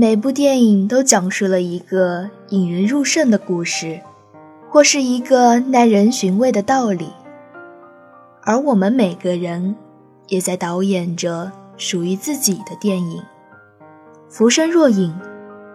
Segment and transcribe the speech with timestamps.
[0.00, 4.00] 每部电影都讲述了一个引人入胜的故事，
[4.70, 7.10] 或是一个耐人寻味的道理。
[8.42, 9.76] 而我们每个人，
[10.28, 13.22] 也在导演着属于自己的电影。
[14.30, 15.14] 浮生若影，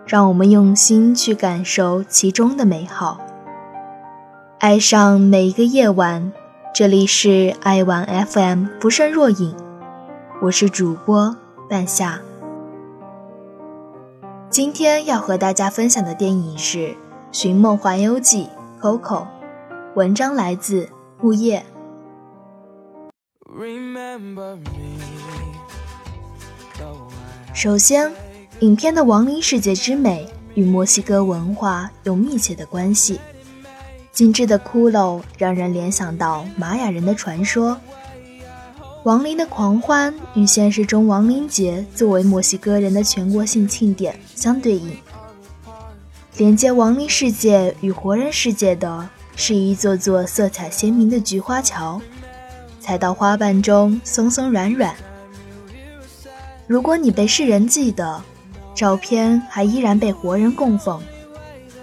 [0.08, 3.20] 让我们用心去感受其中的美好，
[4.58, 6.32] 爱上每一个夜晚。
[6.74, 9.56] 这里是爱晚 FM，浮生若影，
[10.42, 11.38] 我是主播
[11.70, 12.20] 半夏。
[14.56, 16.78] 今天要和大家分享的电影是
[17.30, 18.48] 《寻梦环游记》
[18.82, 19.28] （Coco）。
[19.96, 20.88] 文章来自
[21.20, 21.62] 木叶。
[27.54, 28.10] 首先，
[28.62, 33.20] 影片的亡灵世界之美与墨西哥文化有密切的关系。
[34.14, 37.78] 精致的骷髅让人联想到玛雅人的传说。
[39.06, 44.98] 亡灵的狂欢与现实中亡灵节作为墨西哥人的全国性庆典相对应。
[46.38, 52.02] 连接亡灵世界与活人世界的是一座座色彩鲜明的菊花桥，
[52.82, 54.96] 踩到花瓣中松松软软。
[56.66, 58.20] 如果你被世人记得，
[58.74, 61.00] 照片还依然被活人供奉，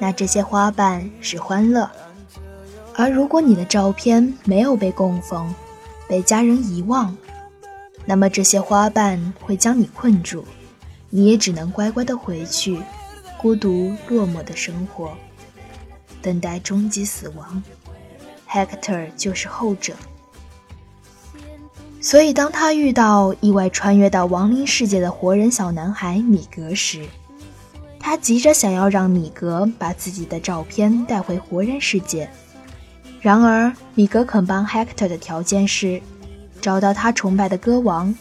[0.01, 1.89] 那这些花瓣是欢乐；
[2.97, 5.55] 而如果你的照片没有被供奉，
[6.13, 7.17] 被家人遗忘，
[8.05, 10.45] 那么这些花瓣会将你困住，
[11.09, 12.79] 你也只能乖乖的回去，
[13.39, 15.17] 孤独落寞的生活，
[16.21, 17.63] 等待终极死亡。
[18.47, 19.95] Hector 就是后者。
[22.03, 27.07] 所以，当他遇到意外穿越到亡灵世界的活人小男孩米格时，
[27.99, 32.29] 他急着想要让米格把自己的照片带回活人世界。
[33.23, 36.03] 然而，米格肯帮 Hector 的条件是，
[36.61, 38.13] 找到他崇拜的歌王，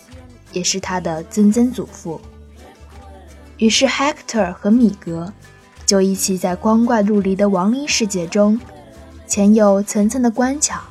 [0.53, 2.21] 也是他的曾曾祖父。
[3.57, 5.33] 于是，Hector 和米格
[5.87, 8.59] 就一起在光怪陆离的亡灵世界中，
[9.25, 10.83] 前有层层的关卡，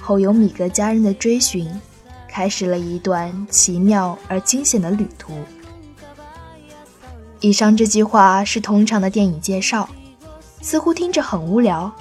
[0.00, 1.68] 后有米格家人的追寻，
[2.28, 5.32] 开始了一段奇妙而惊险的旅途。
[7.40, 9.88] 以上这句话是通常的电影介绍，
[10.60, 11.92] 似乎听着很无聊。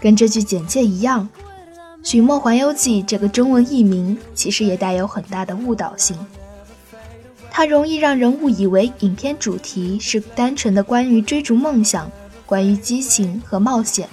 [0.00, 1.28] 跟这句简介一样，
[2.08, 6.16] 《寻梦环游记》这个中文译名其实也带有很大的误导性。
[7.50, 12.10] 它容易让人误以为影片主题是单纯的关于追逐梦想、
[12.44, 14.06] 关于激情和冒险。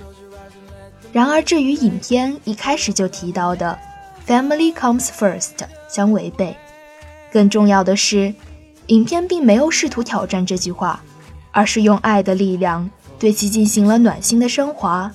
[1.12, 3.78] 然而，这与影片一开始就提到的
[4.26, 5.52] “family comes first”
[5.90, 6.56] 相违背。
[7.32, 8.34] 更重要的是，
[8.88, 11.04] 影片并没有试图挑战这句话，
[11.52, 12.90] 而是用爱的力量
[13.20, 15.12] 对其进行了暖心的升华。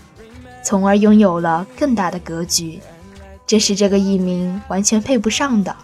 [0.62, 2.80] 从而拥有了更大的格局，
[3.46, 5.74] 这是这个艺名完全配不上的。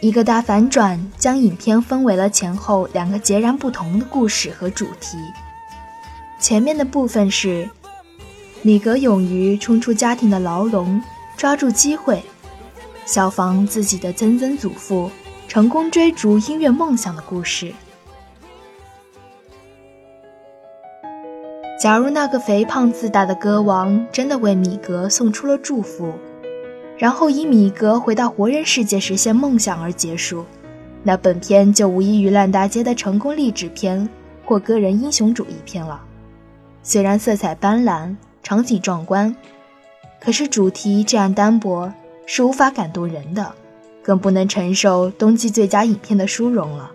[0.00, 5.18] 一个大反转将影片分为了前后两个截然不同的故事和主题。
[6.38, 7.68] 前面的部分是
[8.62, 11.02] 米格勇于冲出家庭的牢笼，
[11.36, 12.22] 抓住机会，
[13.04, 15.10] 效仿自己的曾曾祖父，
[15.48, 17.74] 成功追逐音乐梦想的故事。
[21.78, 26.12] 假如那个肥胖自大的歌王真的为米格送出了祝福，
[26.98, 30.44] 然后以米格回到活人世界实现梦想而结束，
[31.04, 34.08] 那本片就无异于烂大街的成功励志片
[34.44, 36.00] 或个人英雄主义片了。
[36.82, 39.36] 虽然色彩斑斓、场景壮观，
[40.20, 41.92] 可是主题这样单薄
[42.26, 43.54] 是无法感动人的，
[44.02, 46.90] 更不能承受冬季最佳影片的殊荣了。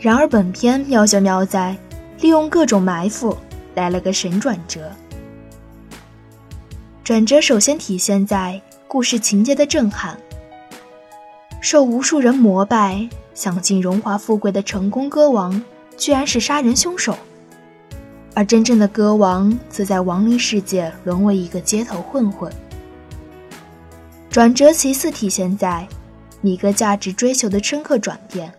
[0.00, 1.76] 然而，本片妙就妙在。
[2.20, 3.36] 利用各种埋伏
[3.74, 4.90] 来了个神转折。
[7.04, 10.18] 转折首先体现在故事情节的震撼。
[11.60, 15.62] 受无数人膜拜、享尽荣华富贵的成功歌王，
[15.96, 17.14] 居然是杀人凶手；
[18.34, 22.52] 而真正的歌王则在亡灵世界沦为一个街头混混。
[24.30, 25.86] 转折其次体现在
[26.40, 28.52] 米格价值追求的深刻转变。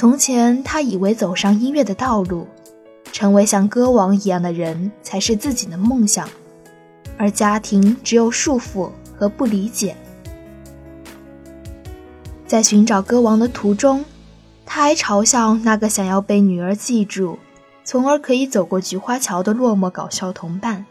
[0.00, 2.48] 从前，他以为走上音乐的道路，
[3.12, 6.26] 成为像歌王一样的人才是自己的梦想，
[7.18, 9.94] 而家庭只有束缚和不理解。
[12.46, 14.02] 在寻找歌王的途中，
[14.64, 17.38] 他还嘲笑那个想要被女儿记住，
[17.84, 20.86] 从而可以走过菊花桥的落寞搞笑同伴。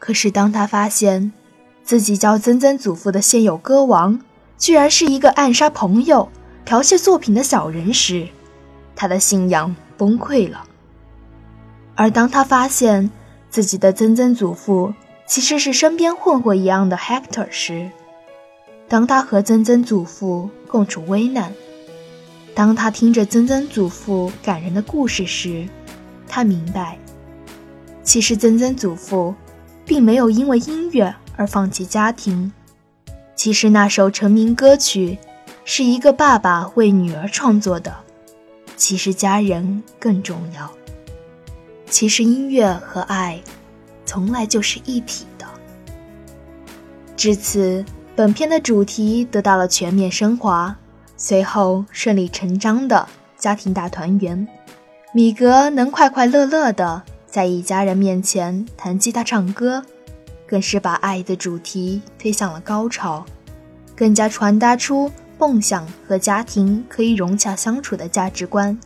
[0.00, 1.32] 可是，当他发现
[1.84, 4.20] 自己叫曾曾祖父的现有歌王，
[4.58, 6.28] 居然是一个暗杀朋友。
[6.64, 8.28] 剽窃作品的小人时，
[8.94, 10.64] 他的信仰崩溃了。
[11.94, 13.10] 而当他发现
[13.50, 14.94] 自己的曾曾祖父
[15.26, 17.90] 其实是身边混混一样的 Hector 时，
[18.88, 21.52] 当他和曾曾祖父共处危难，
[22.54, 25.68] 当他听着曾曾祖父感人的故事时，
[26.26, 26.98] 他明白，
[28.02, 29.34] 其实曾曾祖父
[29.84, 32.52] 并没有因为音乐而放弃家庭。
[33.34, 35.18] 其实那首成名歌曲
[35.64, 37.94] 是一个爸爸为女儿创作的。
[38.76, 40.70] 其实家人更重要。
[41.88, 43.40] 其实音乐和爱，
[44.04, 45.46] 从来就是一体的。
[47.16, 47.84] 至此。
[48.14, 50.76] 本片的主题得到了全面升华，
[51.16, 54.46] 随后顺理成章的家庭大团圆，
[55.14, 59.82] 米格能快快乐乐的在一家人面前弹吉他唱歌，
[60.46, 63.24] 更是把爱的主题推向了高潮，
[63.96, 65.10] 更加传达出
[65.42, 68.78] 梦想和家庭可以融洽相处的价值观。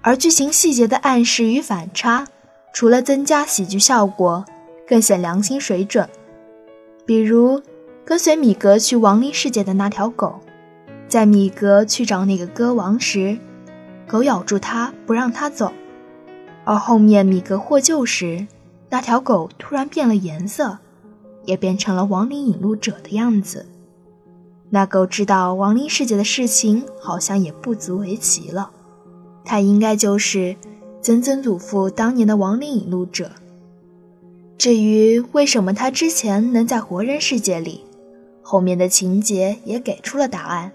[0.00, 2.26] 而剧情细节的暗示与反差，
[2.74, 4.44] 除了增加喜剧效果，
[4.84, 6.08] 更显良心水准，
[7.06, 7.62] 比如。
[8.04, 10.40] 跟随米格去亡灵世界的那条狗，
[11.08, 13.38] 在米格去找那个歌王时，
[14.08, 15.68] 狗咬住他不让他走；
[16.64, 18.48] 而后面米格获救时，
[18.90, 20.78] 那条狗突然变了颜色，
[21.44, 23.66] 也变成了亡灵引路者的样子。
[24.74, 28.70] 那狗知道亡灵世界的事情好像也不足为奇了，
[29.44, 30.56] 它应该就是
[31.02, 33.32] 曾曾祖父当年的亡灵引路者。
[34.56, 37.84] 至于为什么他之前能在活人世界里？
[38.40, 40.72] 后面的情节也给出了答案。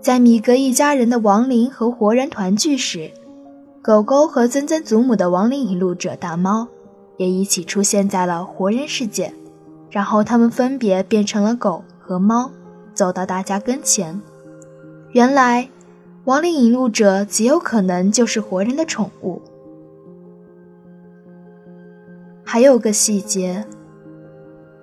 [0.00, 3.10] 在米格一家人的亡灵和活人团聚时，
[3.82, 6.68] 狗狗和曾曾祖母的亡灵引路者大猫
[7.16, 9.34] 也一起出现在了活人世界。
[9.90, 12.52] 然后他们分别变成了狗和猫，
[12.94, 14.20] 走到大家跟前。
[15.12, 15.68] 原来，
[16.24, 19.42] 亡灵引路者极有可能就是活人的宠物。
[22.44, 23.64] 还有个细节。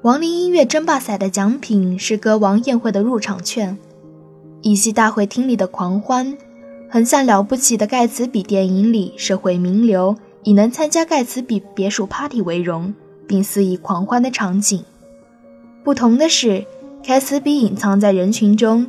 [0.04, 3.78] 亡灵音乐争霸赛的奖品是歌王宴会的入场券，
[4.62, 6.36] 以及大会厅里的狂欢，
[6.90, 12.94] 很像了不起的盖茨比电影里社会名流以能参加盖茨比别墅 party 为荣，
[13.28, 14.84] 并肆意狂欢的场景。
[15.84, 16.66] 不同的是，
[17.04, 18.86] 凯茨比隐藏在人群中，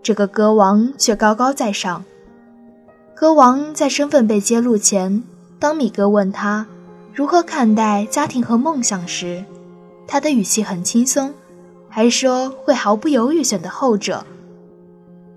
[0.00, 2.04] 这个歌王却高高在上。
[3.12, 5.24] 歌王在身份被揭露前，
[5.58, 6.64] 当米格问他
[7.12, 9.44] 如何看待家庭和梦想时，
[10.06, 11.34] 他的语气很轻松，
[11.88, 14.24] 还说会毫不犹豫选择后者。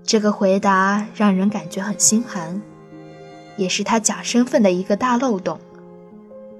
[0.04, 2.62] 这个回答让人感觉很心寒，
[3.56, 5.58] 也是他假身份的一个大漏洞。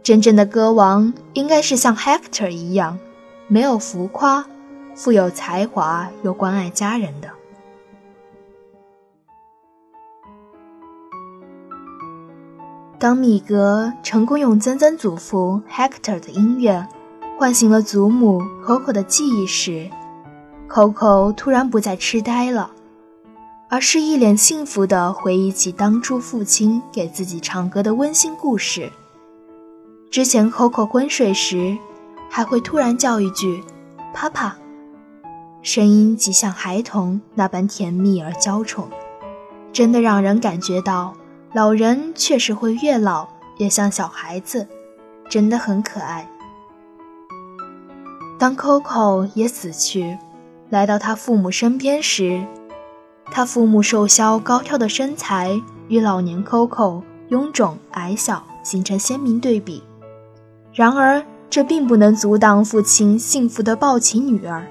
[0.02, 2.98] 真正的歌王应该是像 Hector 一样，
[3.46, 4.44] 没有浮夸，
[4.94, 7.30] 富有才华又关爱家人的。
[12.98, 16.86] 当米格成功用曾曾祖父 Hector 的音乐。
[17.38, 19.88] 唤醒了祖母 Coco 的记忆时
[20.68, 22.70] ，Coco 突然不再痴呆了，
[23.70, 28.92] 而是一脸幸福地回忆起当初父亲给自己唱歌的温馨故事。
[30.10, 31.78] 之前 Coco 昏睡时，
[32.28, 33.64] 还会突然叫一句
[34.12, 34.58] “爸爸”，
[35.62, 38.88] 声音极像孩童那般甜蜜而娇宠，
[39.72, 41.14] 真的让人感觉到
[41.52, 43.28] 老人确实会越老
[43.58, 44.66] 越像小孩子，
[45.28, 46.26] 真的很可爱。
[48.38, 50.16] 当 Coco 也死去，
[50.70, 52.42] 来到他父母身边时，
[53.26, 59.82] 他父母瘦削高挑的身材与老年 Coco 臃肿矮小形成鲜明对比。
[60.72, 64.66] 然而，这并不能阻挡父亲幸福地抱起女儿。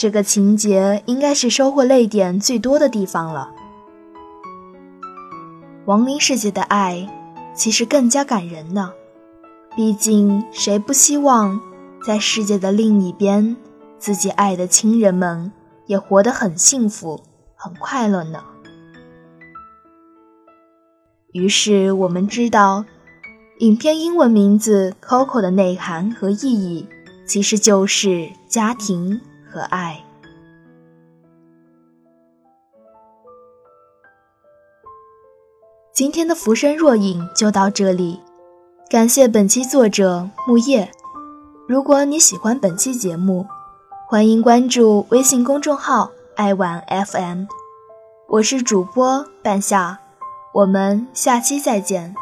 [0.00, 3.50] 这个情节应该是收获泪点最多的地方了。
[5.84, 7.06] 亡灵世界的爱，
[7.54, 8.94] 其实更加感人呢。
[9.76, 11.60] 毕竟，谁不希望？
[12.02, 13.58] 在世界的另一边，
[13.98, 15.52] 自己爱的亲人们
[15.84, 17.20] 也活得很幸福、
[17.54, 18.42] 很快乐呢。
[21.32, 22.86] 于是我们知道，
[23.58, 26.86] 影片英文名字《Coco》的内涵和意义，
[27.26, 30.00] 其实就是家庭和爱。
[35.92, 38.20] 今天的浮生若影就到这里，
[38.88, 40.90] 感谢本期作者木叶。
[41.68, 43.46] 如果你喜欢本期节目，
[44.08, 47.44] 欢迎关注微信公众号“爱晚 FM”，
[48.28, 49.98] 我是主播半夏，
[50.54, 52.14] 我们下期再见。